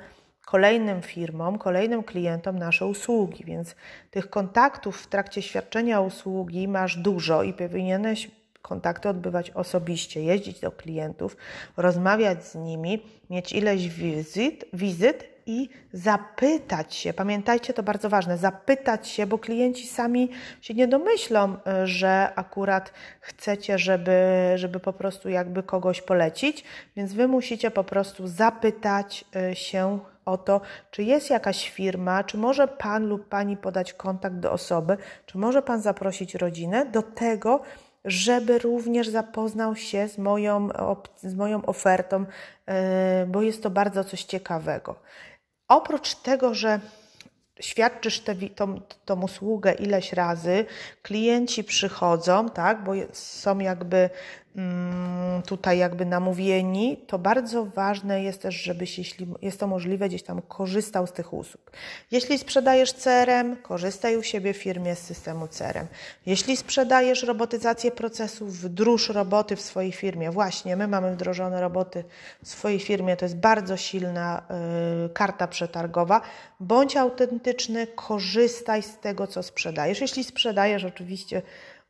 kolejnym 0.52 1.02
firmom, 1.02 1.58
kolejnym 1.58 2.04
klientom 2.04 2.60
nasze 2.60 2.86
usługi, 2.86 3.44
więc 3.46 3.76
tych 4.12 4.30
kontaktów 4.30 5.02
w 5.02 5.08
trakcie 5.08 5.42
świadczenia 5.42 6.02
usługi 6.02 6.68
masz 6.68 6.98
dużo 6.98 7.44
i 7.44 7.54
powinieneś 7.54 8.32
kontakty 8.62 9.10
odbywać 9.10 9.52
osobiście, 9.52 10.24
jeździć 10.24 10.60
do 10.60 10.72
klientów, 10.72 11.38
rozmawiać 11.78 12.46
z 12.46 12.56
nimi, 12.56 13.02
mieć 13.30 13.54
ileś 13.54 13.90
wizyt, 13.90 14.66
wizyt 14.74 15.24
i 15.46 15.70
zapytać 15.94 16.96
się. 16.96 17.14
Pamiętajcie, 17.14 17.74
to 17.74 17.84
bardzo 17.84 18.10
ważne, 18.10 18.38
zapytać 18.38 19.08
się, 19.08 19.26
bo 19.26 19.38
klienci 19.38 19.88
sami 19.88 20.30
się 20.62 20.74
nie 20.74 20.88
domyślą, 20.88 21.56
e, 21.68 21.88
że 21.88 22.30
akurat 22.36 22.94
chcecie, 23.22 23.78
żeby, 23.78 24.22
żeby 24.56 24.80
po 24.80 24.94
prostu 24.94 25.30
jakby 25.30 25.64
kogoś 25.64 26.02
polecić, 26.02 26.64
więc 26.96 27.14
wy 27.14 27.28
musicie 27.28 27.72
po 27.72 27.84
prostu 27.84 28.28
zapytać 28.28 29.26
e, 29.36 29.56
się 29.56 30.00
o 30.32 30.38
to, 30.38 30.62
czy 30.92 31.04
jest 31.04 31.30
jakaś 31.30 31.70
firma, 31.70 32.24
czy 32.24 32.38
może 32.38 32.68
pan 32.68 33.06
lub 33.06 33.30
pani 33.30 33.58
podać 33.58 33.94
kontakt 33.94 34.36
do 34.36 34.52
osoby, 34.52 34.98
czy 35.26 35.38
może 35.38 35.62
pan 35.62 35.82
zaprosić 35.82 36.36
rodzinę 36.36 36.86
do 36.86 37.02
tego, 37.02 37.60
żeby 38.06 38.60
również 38.60 39.10
zapoznał 39.10 39.76
się 39.76 40.08
z 40.08 40.18
moją, 40.18 40.70
z 41.22 41.36
moją 41.36 41.66
ofertą, 41.66 42.26
e, 42.66 43.26
bo 43.26 43.42
jest 43.42 43.64
to 43.64 43.70
bardzo 43.70 44.04
coś 44.04 44.24
ciekawego. 44.24 44.96
Oprócz 45.68 46.16
tego, 46.16 46.54
że 46.54 46.80
świadczysz 47.60 48.20
tę, 48.20 48.36
tą, 48.56 48.82
tą 49.06 49.22
usługę 49.22 49.74
ileś 49.74 50.14
razy, 50.14 50.66
klienci 51.02 51.64
przychodzą, 51.64 52.50
tak, 52.50 52.84
bo 52.84 52.92
są 53.12 53.60
jakby 53.60 54.10
tutaj 55.46 55.78
jakby 55.78 56.06
namówieni, 56.06 56.98
to 57.08 57.20
bardzo 57.20 57.66
ważne 57.66 58.24
jest 58.24 58.42
też, 58.42 58.56
żebyś, 58.56 58.98
jeśli 58.98 59.28
jest 59.42 59.60
to 59.60 59.68
możliwe, 59.68 60.10
gdzieś 60.10 60.24
tam 60.24 60.42
korzystał 60.42 61.08
z 61.08 61.12
tych 61.12 61.34
usług. 61.34 61.72
Jeśli 62.12 62.38
sprzedajesz 62.38 62.94
CRM, 62.94 63.56
korzystaj 63.56 64.18
u 64.18 64.24
siebie 64.24 64.54
w 64.54 64.58
firmie 64.58 64.96
z 64.96 65.00
systemu 65.00 65.48
CRM. 65.48 65.88
Jeśli 66.26 66.58
sprzedajesz 66.58 67.24
robotyzację 67.24 67.92
procesów, 67.92 68.58
wdróż 68.58 69.10
roboty 69.10 69.56
w 69.56 69.62
swojej 69.62 69.92
firmie. 69.92 70.32
Właśnie, 70.32 70.76
my 70.76 70.88
mamy 70.88 71.12
wdrożone 71.12 71.62
roboty 71.62 72.04
w 72.44 72.48
swojej 72.48 72.80
firmie, 72.80 73.18
to 73.18 73.26
jest 73.26 73.38
bardzo 73.38 73.78
silna 73.78 74.42
y, 75.06 75.10
karta 75.10 75.48
przetargowa. 75.48 76.22
Bądź 76.60 76.98
autentyczny, 76.98 77.88
korzystaj 77.88 78.84
z 78.84 78.98
tego, 78.98 79.28
co 79.28 79.44
sprzedajesz. 79.44 80.02
Jeśli 80.02 80.24
sprzedajesz 80.24 80.84
oczywiście 80.84 81.42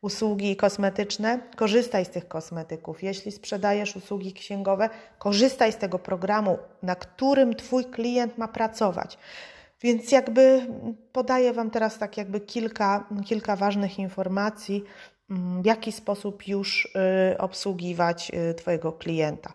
usługi 0.01 0.56
kosmetyczne, 0.56 1.39
korzystaj 1.56 2.06
z 2.06 2.10
tych 2.10 2.27
kosmetyków. 2.27 3.03
Jeśli 3.03 3.32
sprzedajesz 3.32 3.96
usługi 3.96 4.34
księgowe, 4.34 4.89
korzystaj 5.20 5.72
z 5.72 5.77
tego 5.77 6.00
programu, 6.00 6.58
na 6.84 6.96
którym 6.96 7.56
Twój 7.56 7.86
klient 7.86 8.38
ma 8.38 8.48
pracować. 8.48 9.18
Więc 9.82 10.12
jakby 10.12 10.68
podaję 11.12 11.53
Wam 11.53 11.70
teraz 11.70 11.98
tak 11.98 12.18
jakby 12.18 12.39
kilka, 12.39 13.08
kilka 13.25 13.56
ważnych 13.56 14.00
informacji, 14.00 14.84
mm, 15.29 15.62
w 15.62 15.65
jaki 15.65 15.91
sposób 15.91 16.48
już 16.48 16.86
y, 17.34 17.38
obsługiwać 17.38 18.32
y, 18.51 18.53
Twojego 18.53 18.91
klienta. 18.91 19.53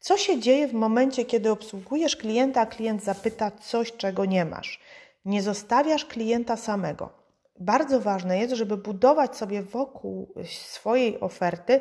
Co 0.00 0.16
się 0.16 0.40
dzieje 0.40 0.68
w 0.68 0.72
momencie, 0.72 1.24
kiedy 1.24 1.50
obsługujesz 1.50 2.16
klienta, 2.16 2.60
a 2.60 2.66
klient 2.66 3.04
zapyta 3.04 3.50
coś, 3.50 3.92
czego 3.92 4.24
nie 4.24 4.44
masz? 4.44 4.80
Nie 5.24 5.42
zostawiasz 5.42 6.04
klienta 6.04 6.56
samego 6.56 7.25
bardzo 7.60 8.00
ważne 8.00 8.38
jest, 8.38 8.54
żeby 8.54 8.76
budować 8.76 9.36
sobie 9.36 9.62
wokół 9.62 10.34
swojej 10.44 11.20
oferty, 11.20 11.80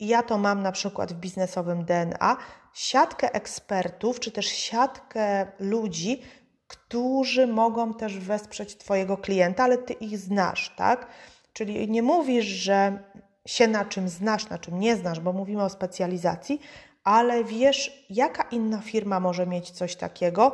ja 0.00 0.22
to 0.22 0.38
mam 0.38 0.62
na 0.62 0.72
przykład 0.72 1.12
w 1.12 1.16
biznesowym 1.16 1.84
DNA, 1.84 2.36
siatkę 2.74 3.34
ekspertów, 3.34 4.20
czy 4.20 4.32
też 4.32 4.46
siatkę 4.46 5.46
ludzi, 5.58 6.22
którzy 6.66 7.46
mogą 7.46 7.94
też 7.94 8.18
wesprzeć 8.18 8.76
Twojego 8.76 9.16
klienta, 9.16 9.64
ale 9.64 9.78
Ty 9.78 9.92
ich 9.92 10.18
znasz, 10.18 10.74
tak? 10.76 11.06
Czyli 11.52 11.90
nie 11.90 12.02
mówisz, 12.02 12.44
że 12.44 12.98
się 13.46 13.68
na 13.68 13.84
czym 13.84 14.08
znasz, 14.08 14.48
na 14.48 14.58
czym 14.58 14.80
nie 14.80 14.96
znasz, 14.96 15.20
bo 15.20 15.32
mówimy 15.32 15.62
o 15.62 15.68
specjalizacji, 15.68 16.60
ale 17.04 17.44
wiesz, 17.44 18.06
jaka 18.10 18.42
inna 18.42 18.80
firma 18.80 19.20
może 19.20 19.46
mieć 19.46 19.70
coś 19.70 19.96
takiego, 19.96 20.52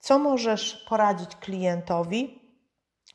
co 0.00 0.18
możesz 0.18 0.84
poradzić 0.88 1.36
klientowi, 1.36 2.43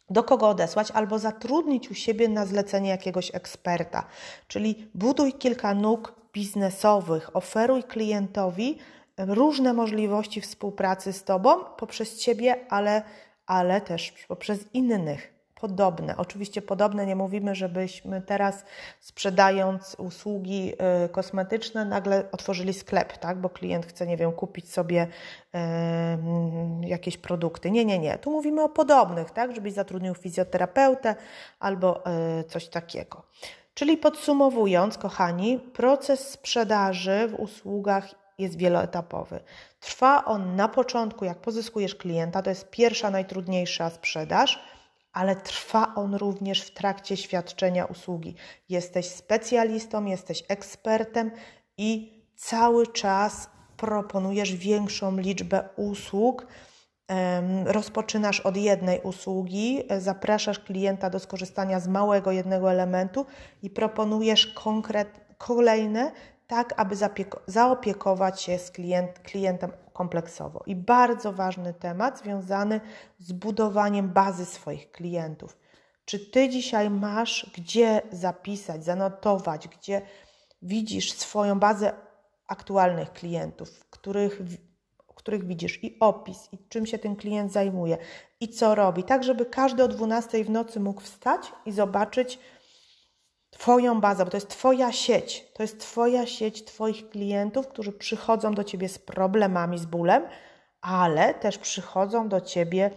do 0.10 0.24
kogo 0.24 0.50
odesłać, 0.50 0.92
albo 0.92 1.20
zatrudnić 1.20 1.92
u 1.92 1.94
siebie 1.94 2.28
na 2.30 2.46
zlecenie 2.46 2.90
jakiegoś 2.90 3.36
eksperta. 3.36 4.04
Czyli 4.48 4.90
buduj 4.96 5.34
kilka 5.34 5.74
nóg 5.74 6.16
biznesowych, 6.34 7.36
oferuj 7.36 7.84
klientowi 7.84 8.78
różne 9.18 9.74
możliwości 9.74 10.42
współpracy 10.42 11.14
z 11.14 11.24
Tobą 11.24 11.64
poprzez 11.78 12.18
Ciebie, 12.18 12.66
ale, 12.70 13.04
ale 13.46 13.82
też 13.82 14.14
poprzez 14.28 14.60
innych 14.74 15.39
podobne. 15.62 16.18
Oczywiście 16.18 16.62
podobne 16.62 17.06
nie 17.06 17.16
mówimy, 17.16 17.56
żebyśmy 17.56 18.22
teraz 18.22 18.64
sprzedając 19.00 19.96
usługi 20.00 20.74
y, 21.06 21.10
kosmetyczne 21.10 21.86
nagle 21.86 22.24
otworzyli 22.32 22.74
sklep, 22.74 23.18
tak? 23.18 23.38
bo 23.38 23.50
klient 23.50 23.86
chce, 23.86 24.08
nie 24.08 24.18
wiem, 24.18 24.32
kupić 24.32 24.72
sobie 24.74 25.08
jakieś 26.82 27.18
produkty. 27.18 27.72
Nie, 27.72 27.86
nie, 27.86 28.00
nie. 28.00 28.18
Tu 28.18 28.32
mówimy 28.32 28.64
o 28.64 28.70
podobnych, 28.70 29.32
tak? 29.32 29.56
żebyś 29.56 29.74
zatrudnił 29.74 30.16
fizjoterapeutę 30.16 31.16
albo 31.60 32.04
y, 32.40 32.44
coś 32.44 32.68
takiego. 32.68 33.24
Czyli 33.74 33.98
podsumowując, 33.98 34.98
kochani, 34.98 35.60
proces 35.60 36.30
sprzedaży 36.30 37.28
w 37.28 37.40
usługach 37.40 38.10
jest 38.38 38.58
wieloetapowy. 38.58 39.40
Trwa 39.80 40.26
on 40.26 40.56
na 40.56 40.68
początku, 40.68 41.26
jak 41.26 41.38
pozyskujesz 41.38 41.96
klienta, 41.96 42.42
to 42.42 42.50
jest 42.50 42.70
pierwsza, 42.70 43.12
najtrudniejsza 43.12 43.90
sprzedaż 43.90 44.60
ale 45.20 45.36
trwa 45.36 45.96
on 45.96 46.16
również 46.16 46.62
w 46.62 46.74
trakcie 46.74 47.18
świadczenia 47.18 47.86
usługi. 47.86 48.36
Jesteś 48.70 49.06
specjalistą, 49.06 50.06
jesteś 50.06 50.44
ekspertem 50.48 51.32
i 51.78 52.22
cały 52.36 52.88
czas 52.88 53.50
proponujesz 53.78 54.56
większą 54.56 55.18
liczbę 55.18 55.70
usług. 55.76 56.48
Rozpoczynasz 57.66 58.40
od 58.40 58.58
jednej 58.58 59.02
usługi, 59.02 59.84
zapraszasz 59.98 60.60
klienta 60.60 61.10
do 61.10 61.20
skorzystania 61.20 61.80
z 61.80 61.88
małego 61.88 62.32
jednego 62.32 62.72
elementu 62.72 63.26
i 63.64 63.70
proponujesz 63.70 64.48
konkret, 64.48 65.22
kolejne, 65.38 66.12
tak 66.50 66.74
aby 66.78 66.96
zaopiekować 67.48 68.42
się 68.42 68.60
z 68.60 68.72
klient, 68.72 69.20
klientem 69.20 69.72
kompleksowo. 69.94 70.64
I 70.66 70.76
bardzo 70.76 71.34
ważny 71.34 71.74
temat 71.74 72.20
związany 72.20 72.82
z 73.20 73.32
budowaniem 73.32 74.10
bazy 74.10 74.46
swoich 74.46 74.92
klientów. 74.92 75.58
Czy 76.06 76.20
ty 76.20 76.50
dzisiaj 76.50 76.90
masz 76.90 77.52
gdzie 77.56 78.02
zapisać, 78.12 78.86
zanotować, 78.86 79.68
gdzie 79.68 80.02
widzisz 80.62 81.14
swoją 81.14 81.60
bazę 81.60 81.94
aktualnych 82.48 83.14
klientów, 83.14 83.86
których, 83.90 84.42
których 85.16 85.48
widzisz 85.48 85.84
i 85.84 86.00
opis, 86.00 86.50
i 86.52 86.58
czym 86.70 86.86
się 86.86 87.00
ten 87.00 87.16
klient 87.16 87.52
zajmuje, 87.52 87.98
i 88.40 88.50
co 88.50 88.76
robi, 88.76 89.04
tak 89.04 89.24
żeby 89.24 89.46
każdy 89.46 89.84
o 89.84 89.88
12 89.88 90.44
w 90.44 90.50
nocy 90.50 90.80
mógł 90.80 91.02
wstać 91.02 91.52
i 91.66 91.72
zobaczyć, 91.72 92.40
Twoją 93.60 94.02
bazę, 94.02 94.26
bo 94.26 94.32
to 94.32 94.38
jest 94.38 94.50
Twoja 94.50 94.92
sieć. 94.92 95.52
To 95.54 95.64
jest 95.64 95.80
Twoja 95.80 96.26
sieć 96.26 96.64
Twoich 96.64 97.10
klientów, 97.10 97.68
którzy 97.68 97.92
przychodzą 97.92 98.54
do 98.54 98.64
Ciebie 98.64 98.90
z 98.90 99.00
problemami, 99.00 99.78
z 99.78 99.86
bólem, 99.86 100.24
ale 100.82 101.34
też 101.34 101.58
przychodzą 101.58 102.30
do 102.30 102.42
Ciebie 102.42 102.92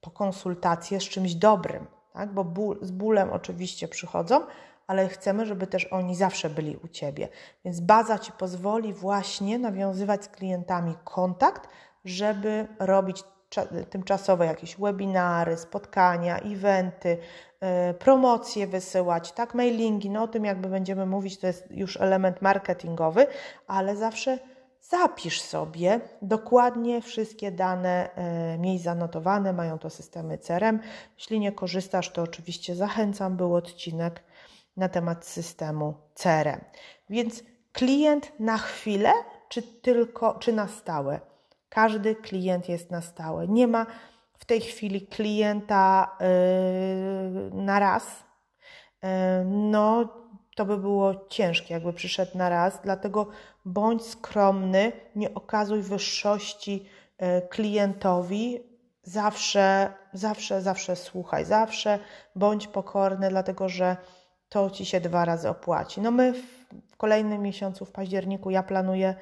po 0.00 0.10
konsultację 0.10 1.00
z 1.00 1.02
czymś 1.04 1.34
dobrym, 1.34 1.86
tak? 2.12 2.32
bo 2.32 2.44
ból, 2.44 2.78
z 2.82 2.90
bólem 2.90 3.32
oczywiście 3.32 3.88
przychodzą, 3.88 4.40
ale 4.86 5.08
chcemy, 5.08 5.46
żeby 5.46 5.66
też 5.66 5.84
oni 5.84 6.16
zawsze 6.16 6.50
byli 6.50 6.76
u 6.76 6.88
Ciebie. 6.88 7.28
Więc 7.64 7.80
baza 7.80 8.18
Ci 8.18 8.32
pozwoli 8.32 8.92
właśnie 8.92 9.58
nawiązywać 9.58 10.24
z 10.24 10.28
klientami 10.28 10.94
kontakt, 11.04 11.68
żeby 12.04 12.68
robić 12.78 13.24
tymczasowe 13.90 14.46
jakieś 14.46 14.76
webinary, 14.76 15.56
spotkania, 15.56 16.38
eventy, 16.38 17.18
E, 17.64 17.94
promocje 17.94 18.66
wysyłać, 18.66 19.32
tak, 19.32 19.54
mailingi, 19.54 20.10
no 20.10 20.22
o 20.22 20.28
tym 20.28 20.44
jakby 20.44 20.68
będziemy 20.68 21.06
mówić, 21.06 21.38
to 21.38 21.46
jest 21.46 21.70
już 21.70 22.00
element 22.00 22.42
marketingowy, 22.42 23.26
ale 23.66 23.96
zawsze 23.96 24.38
zapisz 24.80 25.42
sobie 25.42 26.00
dokładnie 26.22 27.02
wszystkie 27.02 27.52
dane, 27.52 28.14
e, 28.14 28.58
miej 28.58 28.78
zanotowane, 28.78 29.52
mają 29.52 29.78
to 29.78 29.90
systemy 29.90 30.38
CRM. 30.38 30.78
Jeśli 31.18 31.40
nie 31.40 31.52
korzystasz, 31.52 32.10
to 32.10 32.22
oczywiście 32.22 32.74
zachęcam, 32.74 33.36
był 33.36 33.54
odcinek 33.54 34.22
na 34.76 34.88
temat 34.88 35.26
systemu 35.26 35.94
CRM. 36.14 36.60
Więc 37.10 37.42
klient 37.72 38.32
na 38.40 38.58
chwilę, 38.58 39.12
czy 39.48 39.62
tylko, 39.62 40.34
czy 40.34 40.52
na 40.52 40.68
stałe? 40.68 41.20
Każdy 41.74 42.14
klient 42.14 42.68
jest 42.68 42.90
na 42.90 43.00
stałe. 43.00 43.48
Nie 43.48 43.66
ma 43.66 43.86
w 44.38 44.44
tej 44.44 44.60
chwili 44.60 45.06
klienta 45.06 46.16
yy, 46.20 47.62
na 47.62 47.78
raz, 47.78 48.24
yy, 49.02 49.08
no 49.44 50.08
to 50.56 50.64
by 50.64 50.78
było 50.78 51.14
ciężkie, 51.28 51.74
jakby 51.74 51.92
przyszedł 51.92 52.38
na 52.38 52.48
raz, 52.48 52.80
dlatego 52.82 53.26
bądź 53.64 54.06
skromny, 54.06 54.92
nie 55.16 55.34
okazuj 55.34 55.82
wyższości 55.82 56.86
yy, 57.20 57.26
klientowi, 57.50 58.60
zawsze, 59.02 59.92
zawsze, 60.12 60.62
zawsze 60.62 60.96
słuchaj, 60.96 61.44
zawsze 61.44 61.98
bądź 62.36 62.66
pokorny, 62.66 63.28
dlatego 63.28 63.68
że 63.68 63.96
to 64.48 64.70
ci 64.70 64.84
się 64.84 65.00
dwa 65.00 65.24
razy 65.24 65.48
opłaci. 65.48 66.00
No 66.00 66.10
my 66.10 66.32
w 66.88 66.96
kolejnym 66.96 67.42
miesiącu, 67.42 67.84
w 67.84 67.92
październiku, 67.92 68.50
ja 68.50 68.62
planuję 68.62 69.14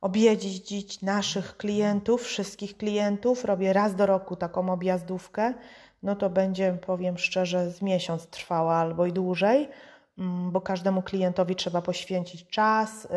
objeździć 0.00 1.02
naszych 1.02 1.56
klientów, 1.56 2.22
wszystkich 2.22 2.76
klientów. 2.76 3.44
Robię 3.44 3.72
raz 3.72 3.94
do 3.94 4.06
roku 4.06 4.36
taką 4.36 4.72
objazdówkę. 4.72 5.54
No 6.02 6.16
to 6.16 6.30
będzie, 6.30 6.78
powiem 6.86 7.18
szczerze, 7.18 7.70
z 7.70 7.82
miesiąc 7.82 8.26
trwała 8.26 8.74
albo 8.74 9.06
i 9.06 9.12
dłużej, 9.12 9.68
mm, 10.18 10.50
bo 10.50 10.60
każdemu 10.60 11.02
klientowi 11.02 11.56
trzeba 11.56 11.82
poświęcić 11.82 12.46
czas, 12.48 13.04
y, 13.04 13.08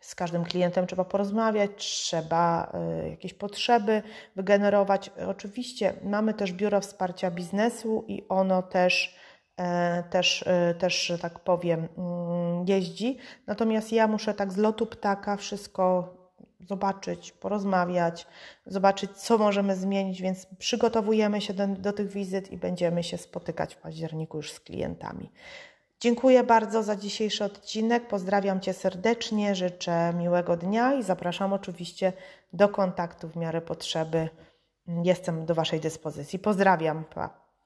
z 0.00 0.14
każdym 0.14 0.44
klientem 0.44 0.86
trzeba 0.86 1.04
porozmawiać, 1.04 1.70
trzeba 1.76 2.72
y, 3.04 3.10
jakieś 3.10 3.34
potrzeby 3.34 4.02
wygenerować. 4.36 5.10
Oczywiście 5.28 5.94
mamy 6.04 6.34
też 6.34 6.52
biuro 6.52 6.80
wsparcia 6.80 7.30
biznesu 7.30 8.04
i 8.08 8.28
ono 8.28 8.62
też 8.62 9.16
też, 10.10 10.42
y, 10.42 10.74
też, 10.78 11.06
że 11.06 11.18
tak 11.18 11.40
powiem, 11.40 11.88
mm, 11.98 12.64
jeździ. 12.68 13.18
Natomiast 13.46 13.92
ja 13.92 14.08
muszę 14.08 14.34
tak 14.34 14.52
z 14.52 14.56
lotu 14.56 14.86
ptaka 14.86 15.36
wszystko 15.36 16.14
zobaczyć, 16.68 17.32
porozmawiać, 17.32 18.26
zobaczyć, 18.66 19.10
co 19.10 19.38
możemy 19.38 19.76
zmienić, 19.76 20.22
więc 20.22 20.46
przygotowujemy 20.58 21.40
się 21.40 21.54
do, 21.54 21.66
do 21.66 21.92
tych 21.92 22.08
wizyt 22.08 22.52
i 22.52 22.56
będziemy 22.56 23.02
się 23.02 23.18
spotykać 23.18 23.74
w 23.74 23.78
październiku 23.78 24.36
już 24.36 24.52
z 24.52 24.60
klientami. 24.60 25.30
Dziękuję 26.00 26.44
bardzo 26.44 26.82
za 26.82 26.96
dzisiejszy 26.96 27.44
odcinek. 27.44 28.08
Pozdrawiam 28.08 28.60
Cię 28.60 28.72
serdecznie, 28.72 29.54
życzę 29.54 30.12
miłego 30.14 30.56
dnia 30.56 30.94
i 30.94 31.02
zapraszam 31.02 31.52
oczywiście 31.52 32.12
do 32.52 32.68
kontaktu 32.68 33.28
w 33.28 33.36
miarę 33.36 33.60
potrzeby. 33.60 34.28
Jestem 35.04 35.46
do 35.46 35.54
Waszej 35.54 35.80
dyspozycji. 35.80 36.38
Pozdrawiam. 36.38 37.04
Pa. 37.14 37.41